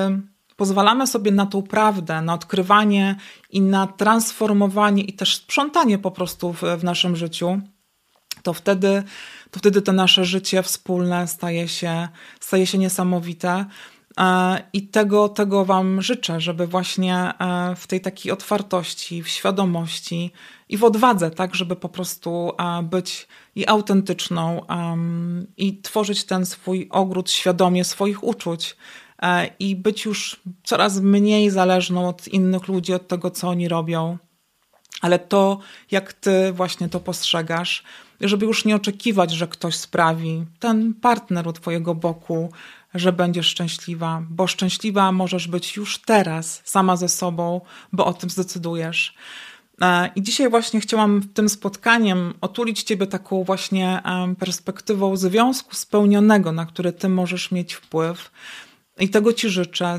pozwalamy 0.56 1.06
sobie 1.06 1.30
na 1.30 1.46
tą 1.46 1.62
prawdę, 1.62 2.22
na 2.22 2.34
odkrywanie 2.34 3.16
i 3.50 3.60
na 3.60 3.86
transformowanie 3.86 5.02
i 5.02 5.12
też 5.12 5.36
sprzątanie 5.36 5.98
po 5.98 6.10
prostu 6.10 6.52
w, 6.52 6.62
w 6.62 6.84
naszym 6.84 7.16
życiu, 7.16 7.60
to 8.42 8.52
wtedy, 8.52 9.02
to 9.50 9.58
wtedy 9.58 9.82
to 9.82 9.92
nasze 9.92 10.24
życie 10.24 10.62
wspólne 10.62 11.28
staje 11.28 11.68
się, 11.68 12.08
staje 12.40 12.66
się 12.66 12.78
niesamowite. 12.78 13.64
I 14.72 14.88
tego, 14.88 15.28
tego 15.28 15.64
Wam 15.64 16.02
życzę, 16.02 16.40
żeby 16.40 16.66
właśnie 16.66 17.16
e, 17.16 17.76
w 17.76 17.86
tej 17.86 18.00
takiej 18.00 18.32
otwartości, 18.32 19.22
w 19.22 19.28
świadomości 19.28 20.32
i 20.68 20.76
w 20.76 20.84
odwadze, 20.84 21.30
tak, 21.30 21.54
żeby 21.54 21.76
po 21.76 21.88
prostu 21.88 22.52
e, 22.58 22.82
być 22.82 23.28
i 23.56 23.66
autentyczną, 23.66 24.66
i 25.56 25.80
tworzyć 25.82 26.24
ten 26.24 26.46
swój 26.46 26.88
ogród 26.90 27.30
świadomie 27.30 27.84
swoich 27.84 28.24
uczuć 28.24 28.76
e, 29.22 29.50
i 29.58 29.76
być 29.76 30.04
już 30.04 30.40
coraz 30.64 31.00
mniej 31.00 31.50
zależną 31.50 32.08
od 32.08 32.28
innych 32.28 32.68
ludzi, 32.68 32.94
od 32.94 33.08
tego, 33.08 33.30
co 33.30 33.48
oni 33.48 33.68
robią. 33.68 34.18
Ale 35.00 35.18
to, 35.18 35.58
jak 35.90 36.12
ty 36.12 36.52
właśnie 36.52 36.88
to 36.88 37.00
postrzegasz, 37.00 37.82
żeby 38.20 38.46
już 38.46 38.64
nie 38.64 38.76
oczekiwać, 38.76 39.30
że 39.32 39.48
ktoś 39.48 39.76
sprawi, 39.76 40.44
ten 40.58 40.94
partner 40.94 41.48
u 41.48 41.52
twojego 41.52 41.94
boku, 41.94 42.52
że 42.94 43.12
będziesz 43.12 43.46
szczęśliwa, 43.46 44.22
bo 44.30 44.46
szczęśliwa 44.46 45.12
możesz 45.12 45.48
być 45.48 45.76
już 45.76 45.98
teraz 45.98 46.62
sama 46.64 46.96
ze 46.96 47.08
sobą, 47.08 47.60
bo 47.92 48.06
o 48.06 48.14
tym 48.14 48.30
zdecydujesz. 48.30 49.14
E, 49.80 50.10
I 50.16 50.22
dzisiaj 50.22 50.50
właśnie 50.50 50.80
chciałam 50.80 51.22
tym 51.34 51.48
spotkaniem 51.48 52.34
otulić 52.40 52.82
Ciebie 52.82 53.06
taką 53.06 53.44
właśnie 53.44 54.02
perspektywą 54.38 55.16
związku 55.16 55.74
spełnionego, 55.74 56.52
na 56.52 56.66
który 56.66 56.92
Ty 56.92 57.08
możesz 57.08 57.50
mieć 57.50 57.74
wpływ. 57.74 58.30
I 58.98 59.08
tego 59.08 59.32
Ci 59.32 59.48
życzę. 59.48 59.98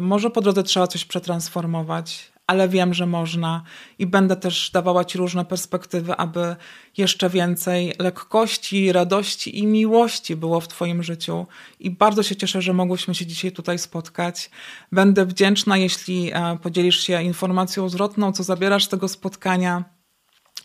Może 0.00 0.30
po 0.30 0.40
drodze 0.40 0.62
trzeba 0.62 0.86
coś 0.86 1.04
przetransformować, 1.04 2.29
ale 2.50 2.68
wiem, 2.68 2.94
że 2.94 3.06
można 3.06 3.62
i 3.98 4.06
będę 4.06 4.36
też 4.36 4.70
dawała 4.70 5.04
Ci 5.04 5.18
różne 5.18 5.44
perspektywy, 5.44 6.16
aby 6.16 6.56
jeszcze 6.96 7.30
więcej 7.30 7.94
lekkości, 7.98 8.92
radości 8.92 9.58
i 9.58 9.66
miłości 9.66 10.36
było 10.36 10.60
w 10.60 10.68
Twoim 10.68 11.02
życiu. 11.02 11.46
I 11.80 11.90
bardzo 11.90 12.22
się 12.22 12.36
cieszę, 12.36 12.62
że 12.62 12.72
mogłyśmy 12.72 13.14
się 13.14 13.26
dzisiaj 13.26 13.52
tutaj 13.52 13.78
spotkać. 13.78 14.50
Będę 14.92 15.26
wdzięczna, 15.26 15.76
jeśli 15.76 16.30
e, 16.32 16.58
podzielisz 16.62 17.00
się 17.00 17.22
informacją 17.22 17.88
zwrotną, 17.88 18.32
co 18.32 18.42
zabierasz 18.42 18.84
z 18.84 18.88
tego 18.88 19.08
spotkania 19.08 19.84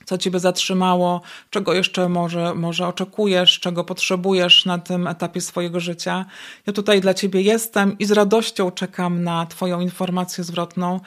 co 0.05 0.17
ciebie 0.17 0.39
zatrzymało, 0.39 1.21
czego 1.49 1.73
jeszcze 1.73 2.09
może, 2.09 2.55
może 2.55 2.87
oczekujesz, 2.87 3.59
czego 3.59 3.83
potrzebujesz 3.83 4.65
na 4.65 4.77
tym 4.77 5.07
etapie 5.07 5.41
swojego 5.41 5.79
życia. 5.79 6.25
Ja 6.67 6.73
tutaj 6.73 7.01
dla 7.01 7.13
ciebie 7.13 7.41
jestem 7.41 7.97
i 7.97 8.05
z 8.05 8.11
radością 8.11 8.71
czekam 8.71 9.23
na 9.23 9.45
twoją 9.45 9.79
informację 9.79 10.43
zwrotną. 10.43 10.99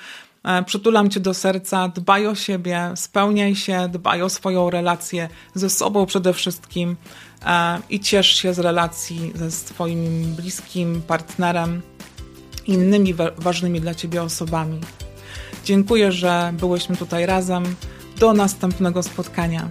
E, 0.45 0.63
przytulam 0.63 1.11
cię 1.11 1.21
do 1.21 1.35
serca, 1.35 1.89
dbaj 1.89 2.27
o 2.27 2.35
siebie, 2.35 2.93
spełniaj 2.95 3.55
się, 3.55 3.89
dbaj 3.89 4.23
o 4.23 4.29
swoją 4.29 4.71
relację 4.71 5.29
ze 5.55 5.71
sobą 5.71 6.07
przede 6.07 6.33
wszystkim 6.33 6.97
e, 7.47 7.79
i 7.91 8.01
ciesz 8.01 8.27
się 8.27 8.55
z 8.55 8.59
relacji 8.59 9.33
ze 9.35 9.51
swoim 9.51 10.35
bliskim 10.35 11.03
partnerem, 11.03 11.83
innymi 12.67 13.15
ważnymi 13.39 13.81
dla 13.81 13.95
ciebie 13.95 14.23
osobami. 14.23 14.81
Dziękuję, 15.65 16.13
że 16.13 16.53
byłyśmy 16.59 16.97
tutaj 16.97 17.27
razem. 17.27 17.65
Do 18.19 18.33
następnego 18.33 19.03
spotkania. 19.03 19.69